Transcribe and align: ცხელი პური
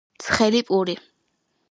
ცხელი 0.27 0.61
პური 0.69 0.95